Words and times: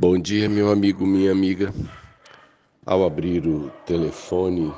Bom 0.00 0.16
dia, 0.16 0.48
meu 0.48 0.70
amigo, 0.70 1.04
minha 1.04 1.32
amiga. 1.32 1.74
Ao 2.86 3.04
abrir 3.04 3.44
o 3.48 3.68
telefone, 3.84 4.72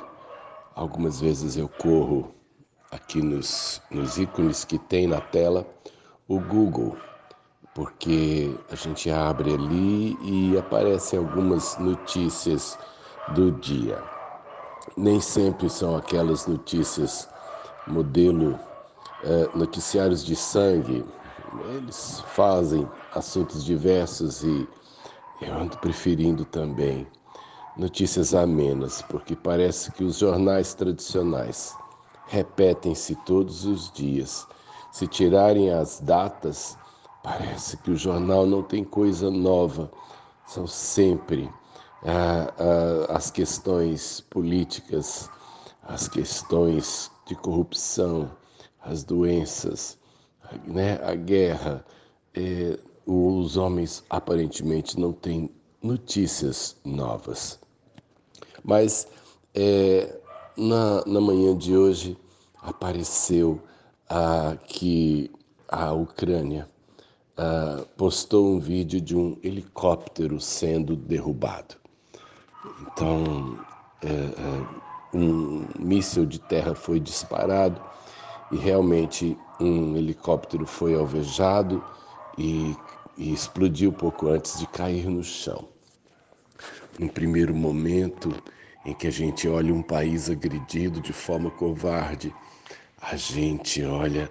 algumas 0.75 1.21
vezes 1.21 1.59
eu 1.59 1.69
corro 1.69 2.35
aqui 2.91 3.21
nos, 3.21 3.83
nos 3.91 4.17
ícones 4.17 4.65
que 4.65 4.79
tem 4.79 5.07
na 5.07 5.21
tela 5.21 5.67
o 6.27 6.41
Google, 6.41 6.97
porque 7.75 8.59
a 8.71 8.75
gente 8.75 9.11
abre 9.11 9.53
ali 9.53 10.17
e 10.23 10.57
aparecem 10.57 11.19
algumas 11.19 11.77
notícias 11.77 12.79
do 13.35 13.53
dia. 13.53 14.03
Nem 14.97 15.21
sempre 15.21 15.69
são 15.69 15.95
aquelas 15.99 16.47
notícias 16.47 17.29
modelo 17.87 18.59
eh, 19.23 19.51
noticiários 19.55 20.25
de 20.25 20.35
sangue. 20.35 21.05
Eles 21.77 22.25
fazem 22.29 22.89
assuntos 23.15 23.63
diversos 23.63 24.43
e 24.45 24.67
eu 25.41 25.55
ando 25.55 25.79
preferindo 25.79 26.45
também 26.45 27.07
notícias 27.77 28.35
amenas, 28.35 29.03
porque 29.03 29.35
parece 29.35 29.91
que 29.93 30.05
os 30.05 30.19
jornais 30.19 30.75
tradicionais 30.75 31.75
repetem-se 32.27 33.15
todos 33.25 33.65
os 33.65 33.91
dias. 33.91 34.47
Se 34.93 35.07
tirarem 35.07 35.71
as 35.71 36.01
datas, 36.01 36.77
parece 37.23 37.77
que 37.79 37.91
o 37.91 37.97
jornal 37.97 38.47
não 38.47 38.63
tem 38.63 38.85
coisa 38.85 39.31
nova. 39.31 39.91
São 40.47 40.67
sempre 40.67 41.51
ah, 42.05 42.53
ah, 42.59 43.17
as 43.17 43.31
questões 43.31 44.21
políticas, 44.21 45.31
as 45.83 46.09
questões 46.09 47.11
de 47.27 47.35
corrupção, 47.35 48.31
as 48.83 49.05
doenças, 49.05 49.99
né, 50.65 51.01
a 51.03 51.15
guerra. 51.15 51.85
Eh, 52.35 52.79
os 53.11 53.57
homens 53.57 54.05
aparentemente 54.09 54.99
não 54.99 55.13
têm 55.13 55.51
notícias 55.83 56.77
novas. 56.85 57.59
Mas 58.63 59.09
é, 59.55 60.17
na, 60.57 61.05
na 61.05 61.21
manhã 61.21 61.57
de 61.57 61.77
hoje 61.77 62.17
apareceu 62.63 63.61
que 64.67 65.31
a 65.69 65.93
Ucrânia 65.93 66.69
postou 67.97 68.55
um 68.55 68.61
vídeo 68.61 69.01
de 69.01 69.17
um 69.17 69.37
helicóptero 69.43 70.41
sendo 70.41 70.95
derrubado. 70.95 71.77
Então, 72.83 73.59
é, 74.03 74.09
é, 74.09 75.17
um 75.17 75.65
míssil 75.79 76.27
de 76.27 76.39
terra 76.39 76.75
foi 76.75 77.01
disparado 77.01 77.81
e 78.53 78.57
realmente 78.57 79.37
um 79.61 79.97
helicóptero 79.97 80.67
foi 80.67 80.95
alvejado 80.95 81.83
e, 82.37 82.77
e 83.21 83.35
explodiu 83.35 83.93
pouco 83.93 84.29
antes 84.29 84.59
de 84.59 84.67
cair 84.67 85.07
no 85.07 85.23
chão. 85.23 85.69
No 86.99 87.07
primeiro 87.11 87.55
momento 87.55 88.35
em 88.85 88.95
que 88.95 89.07
a 89.07 89.11
gente 89.11 89.47
olha 89.47 89.75
um 89.75 89.83
país 89.83 90.31
agredido 90.31 91.03
de 91.03 91.13
forma 91.13 91.51
covarde, 91.51 92.35
a 92.99 93.17
gente 93.17 93.85
olha 93.85 94.31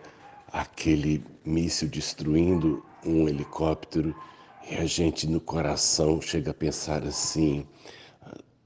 aquele 0.52 1.24
míssil 1.46 1.88
destruindo 1.88 2.84
um 3.06 3.30
helicóptero 3.30 4.16
e 4.68 4.74
a 4.76 4.86
gente 4.86 5.28
no 5.28 5.40
coração 5.40 6.20
chega 6.20 6.50
a 6.50 6.54
pensar 6.54 7.04
assim, 7.04 7.68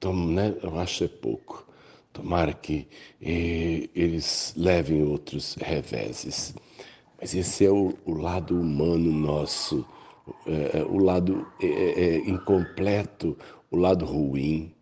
né? 0.02 0.54
eu 0.62 0.78
acho 0.78 1.04
é 1.04 1.08
pouco. 1.08 1.66
Tomara 2.14 2.52
que 2.54 2.88
eh, 3.20 3.90
eles 3.94 4.54
levem 4.56 5.02
outros 5.02 5.56
reveses. 5.60 6.54
Mas 7.20 7.34
esse 7.34 7.66
é 7.66 7.70
o, 7.70 7.92
o 8.04 8.12
lado 8.12 8.58
humano 8.58 9.10
nosso, 9.10 9.84
o 10.88 10.98
lado 10.98 11.46
é, 11.60 11.66
é, 11.66 12.00
é, 12.00 12.16
incompleto, 12.28 13.36
o 13.70 13.76
lado 13.76 14.04
ruim, 14.04 14.74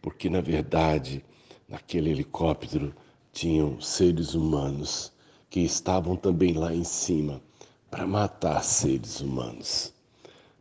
porque 0.00 0.30
na 0.30 0.40
verdade 0.40 1.22
naquele 1.68 2.10
helicóptero 2.10 2.94
tinham 3.32 3.80
seres 3.80 4.34
humanos 4.34 5.12
que 5.50 5.60
estavam 5.60 6.16
também 6.16 6.52
lá 6.52 6.74
em 6.74 6.84
cima 6.84 7.42
para 7.90 8.06
matar 8.06 8.62
seres 8.62 9.20
humanos. 9.20 9.92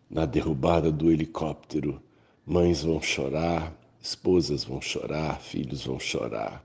Na 0.09 0.25
derrubada 0.25 0.91
do 0.91 1.11
helicóptero, 1.11 2.01
mães 2.45 2.83
vão 2.83 3.01
chorar, 3.01 3.73
esposas 4.01 4.63
vão 4.63 4.81
chorar, 4.81 5.39
filhos 5.39 5.85
vão 5.85 5.99
chorar. 5.99 6.63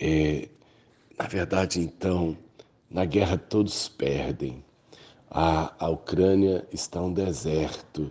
É, 0.00 0.48
na 1.18 1.26
verdade, 1.26 1.80
então, 1.80 2.36
na 2.90 3.04
guerra 3.04 3.36
todos 3.36 3.88
perdem. 3.88 4.64
A, 5.30 5.74
a 5.84 5.88
Ucrânia 5.90 6.66
está 6.72 7.00
um 7.00 7.12
deserto, 7.12 8.10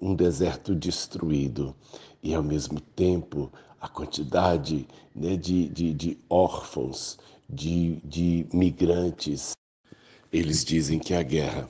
um 0.00 0.14
deserto 0.14 0.74
destruído. 0.74 1.74
E 2.22 2.34
ao 2.34 2.42
mesmo 2.42 2.80
tempo 2.80 3.50
a 3.80 3.88
quantidade 3.88 4.86
né, 5.14 5.36
de, 5.36 5.68
de, 5.68 5.94
de 5.94 6.18
órfãos, 6.28 7.18
de, 7.48 7.96
de 8.04 8.46
migrantes. 8.52 9.52
Eles 10.32 10.64
dizem 10.64 10.98
que 10.98 11.14
a 11.14 11.22
guerra 11.22 11.68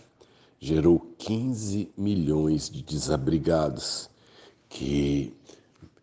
gerou 0.59 0.99
15 1.19 1.91
milhões 1.97 2.69
de 2.69 2.83
desabrigados 2.83 4.11
que 4.69 5.33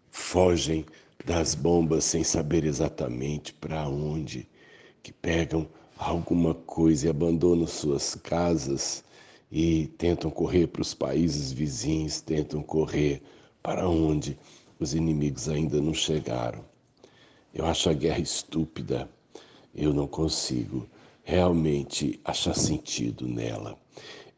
fogem 0.09 0.85
das 1.25 1.55
bombas 1.55 2.05
sem 2.05 2.23
saber 2.23 2.63
exatamente 2.63 3.53
para 3.53 3.87
onde, 3.89 4.47
que 5.03 5.11
pegam 5.11 5.67
alguma 5.97 6.53
coisa 6.53 7.07
e 7.07 7.09
abandonam 7.09 7.67
suas 7.67 8.15
casas 8.15 9.03
e 9.51 9.87
tentam 9.97 10.29
correr 10.29 10.67
para 10.67 10.81
os 10.81 10.93
países 10.93 11.51
vizinhos, 11.51 12.21
tentam 12.21 12.61
correr 12.61 13.21
para 13.63 13.87
onde 13.87 14.37
os 14.79 14.93
inimigos 14.93 15.47
ainda 15.47 15.81
não 15.81 15.93
chegaram. 15.93 16.63
Eu 17.53 17.65
acho 17.65 17.89
a 17.89 17.93
guerra 17.93 18.19
estúpida, 18.19 19.09
eu 19.73 19.93
não 19.93 20.07
consigo 20.07 20.85
realmente 21.23 22.19
achar 22.23 22.53
sentido 22.53 23.27
nela. 23.27 23.77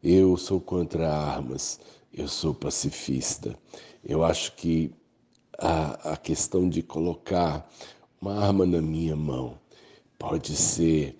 Eu 0.02 0.36
sou 0.36 0.60
contra 0.60 1.12
armas, 1.12 1.80
eu 2.12 2.28
sou 2.28 2.54
pacifista. 2.54 3.58
Eu 4.04 4.24
acho 4.24 4.54
que 4.54 4.92
a, 5.58 6.12
a 6.12 6.16
questão 6.16 6.68
de 6.68 6.82
colocar 6.82 7.68
uma 8.20 8.38
arma 8.38 8.64
na 8.64 8.80
minha 8.80 9.16
mão 9.16 9.58
pode 10.18 10.54
ser 10.56 11.16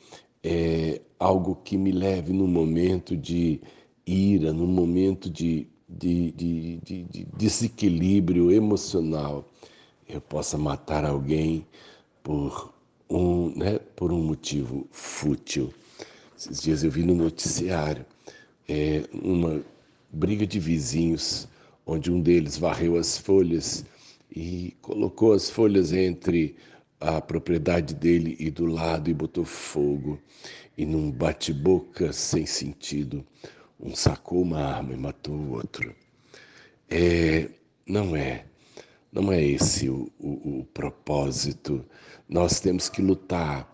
é, 0.51 1.03
algo 1.19 1.57
que 1.57 1.77
me 1.77 1.93
leve 1.93 2.33
num 2.33 2.47
momento 2.47 3.15
de 3.15 3.61
ira, 4.07 4.51
num 4.51 4.67
momento 4.67 5.29
de, 5.29 5.69
de, 5.87 6.33
de, 6.33 6.77
de, 6.79 7.05
de 7.05 7.25
desequilíbrio 7.37 8.51
emocional, 8.51 9.47
eu 10.09 10.23
possa 10.23 10.57
matar 10.57 11.05
alguém 11.05 11.67
por 12.23 12.73
um, 13.11 13.51
né, 13.59 13.79
por 13.95 14.11
um 14.11 14.23
motivo 14.23 14.87
fútil. 14.91 15.71
Esses 16.35 16.63
dias 16.63 16.83
eu 16.83 16.91
vi 16.91 17.03
no 17.03 17.15
noticiário 17.15 18.07
é, 18.67 19.05
uma 19.13 19.63
briga 20.11 20.47
de 20.47 20.59
vizinhos, 20.59 21.47
onde 21.85 22.11
um 22.11 22.23
deles 22.23 22.57
varreu 22.57 22.97
as 22.97 23.19
folhas 23.19 23.85
e 24.35 24.75
colocou 24.81 25.35
as 25.35 25.51
folhas 25.51 25.93
entre 25.93 26.57
a 27.01 27.21
propriedade 27.21 27.95
dele 27.95 28.37
e 28.39 28.51
do 28.51 28.67
lado 28.67 29.11
e 29.11 29.15
botou 29.15 29.45
fogo. 29.45 30.21
E 30.77 30.85
num 30.87 31.11
bate-boca 31.11 32.13
sem 32.13 32.47
sentido, 32.47 33.25
um 33.81 33.95
sacou 33.95 34.43
uma 34.43 34.61
arma 34.61 34.95
e 34.95 34.97
matou 34.97 35.35
o 35.35 35.53
outro. 35.53 35.95
É, 36.89 37.49
não 37.87 38.17
é, 38.17 38.45
não 39.13 39.33
é 39.33 39.43
esse 39.43 39.89
o, 39.89 40.11
o, 40.19 40.61
o 40.61 40.65
propósito. 40.73 41.85
Nós 42.29 42.61
temos 42.61 42.89
que 42.89 43.03
lutar 43.03 43.69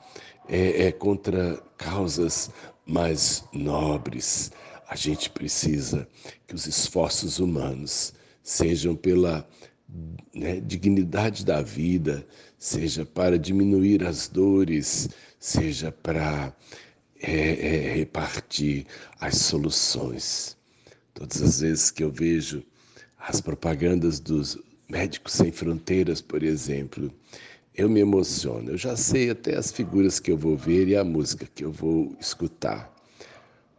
é, 0.49 0.87
é 0.87 0.93
contra 0.93 1.57
causas 1.77 2.51
mais 2.87 3.45
nobres. 3.53 4.53
A 4.89 4.97
gente 4.97 5.31
precisa 5.31 6.09
que 6.47 6.55
os 6.55 6.67
esforços 6.67 7.39
humanos 7.39 8.15
sejam 8.43 8.95
pela 8.95 9.49
né, 10.35 10.61
dignidade 10.61 11.45
da 11.45 11.63
vida, 11.63 12.27
seja 12.59 13.05
para 13.05 13.39
diminuir 13.39 14.05
as 14.05 14.29
dores, 14.29 15.09
seja 15.39 15.93
para 15.93 16.55
é, 17.21 17.33
é, 17.33 17.95
repartir 17.95 18.87
as 19.21 19.37
soluções. 19.39 20.57
Todas 21.13 21.41
as 21.43 21.61
vezes 21.61 21.91
que 21.91 22.03
eu 22.03 22.11
vejo 22.11 22.65
as 23.19 23.41
propagandas 23.41 24.19
dos 24.19 24.59
Médicos 24.89 25.35
Sem 25.35 25.53
Fronteiras, 25.53 26.21
por 26.21 26.43
exemplo, 26.43 27.13
eu 27.75 27.89
me 27.89 28.01
emociono. 28.01 28.71
Eu 28.71 28.79
já 28.79 28.97
sei 28.97 29.31
até 29.31 29.57
as 29.57 29.71
figuras 29.71 30.19
que 30.19 30.31
eu 30.31 30.37
vou 30.37 30.57
ver 30.57 30.89
e 30.89 30.97
a 30.97 31.05
música 31.05 31.47
que 31.55 31.65
eu 31.65 31.73
vou 31.73 32.17
escutar. 32.21 32.93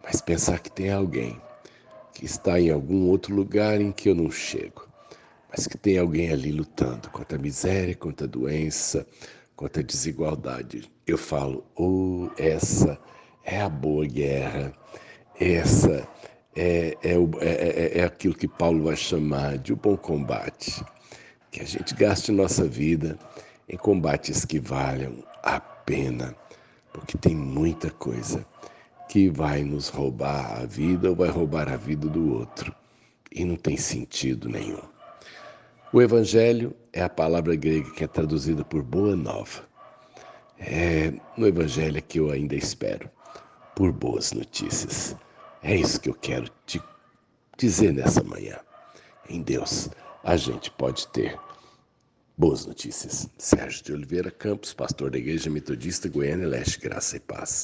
Mas 0.03 0.21
pensar 0.21 0.59
que 0.59 0.71
tem 0.71 0.91
alguém 0.91 1.39
que 2.13 2.25
está 2.25 2.59
em 2.59 2.69
algum 2.69 3.09
outro 3.09 3.35
lugar 3.35 3.81
em 3.81 3.91
que 3.91 4.07
eu 4.07 4.15
não 4.15 4.31
chego 4.31 4.85
mas 5.55 5.67
que 5.67 5.77
tem 5.77 5.97
alguém 5.97 6.31
ali 6.31 6.51
lutando 6.51 7.09
contra 7.11 7.37
a 7.37 7.41
miséria, 7.41 7.95
contra 7.95 8.27
a 8.27 8.29
doença, 8.29 9.07
contra 9.55 9.81
a 9.81 9.85
desigualdade. 9.85 10.91
Eu 11.07 11.17
falo, 11.17 11.65
oh, 11.77 12.29
essa 12.37 12.99
é 13.45 13.61
a 13.61 13.69
boa 13.69 14.05
guerra, 14.05 14.73
essa 15.39 16.05
é, 16.53 16.97
é, 17.01 17.13
é, 17.39 17.99
é, 17.99 18.03
aquilo 18.03 18.35
que 18.35 18.49
Paulo 18.49 18.83
vai 18.83 18.97
chamar 18.97 19.57
de 19.57 19.71
o 19.71 19.77
bom 19.77 19.95
combate. 19.95 20.83
Que 21.49 21.61
a 21.61 21.65
gente 21.65 21.95
gaste 21.95 22.33
nossa 22.33 22.67
vida 22.67 23.17
em 23.69 23.77
combates 23.77 24.43
que 24.43 24.59
valham 24.59 25.23
a 25.41 25.57
pena, 25.57 26.35
porque 26.91 27.17
tem 27.17 27.33
muita 27.33 27.89
coisa 27.91 28.45
que 29.07 29.29
vai 29.29 29.63
nos 29.63 29.87
roubar 29.87 30.63
a 30.63 30.65
vida 30.65 31.11
ou 31.11 31.15
vai 31.15 31.29
roubar 31.29 31.69
a 31.69 31.77
vida 31.77 32.09
do 32.09 32.33
outro. 32.33 32.75
E 33.31 33.45
não 33.45 33.55
tem 33.55 33.77
sentido 33.77 34.49
nenhum. 34.49 34.94
O 35.93 36.01
Evangelho 36.01 36.75
é 36.91 37.03
a 37.03 37.09
palavra 37.09 37.55
grega 37.55 37.89
que 37.91 38.03
é 38.03 38.07
traduzida 38.07 38.65
por 38.65 38.81
boa 38.81 39.15
nova. 39.15 39.63
É 40.57 41.13
no 41.37 41.47
Evangelho 41.47 42.01
que 42.01 42.19
eu 42.19 42.31
ainda 42.31 42.55
espero 42.55 43.09
por 43.75 43.91
boas 43.91 44.31
notícias. 44.31 45.15
É 45.61 45.75
isso 45.75 45.99
que 46.01 46.09
eu 46.09 46.13
quero 46.13 46.49
te 46.65 46.81
dizer 47.57 47.93
nessa 47.93 48.23
manhã. 48.23 48.57
Em 49.29 49.41
Deus, 49.41 49.89
a 50.23 50.35
gente 50.35 50.69
pode 50.71 51.07
ter 51.09 51.37
boas 52.37 52.65
notícias. 52.65 53.29
Sérgio 53.37 53.83
de 53.83 53.93
Oliveira 53.93 54.31
Campos, 54.31 54.73
pastor 54.73 55.11
da 55.11 55.17
Igreja 55.17 55.49
Metodista 55.49 56.09
Goiânia 56.09 56.47
Leste, 56.47 56.79
Graça 56.79 57.17
e 57.17 57.19
Paz. 57.19 57.63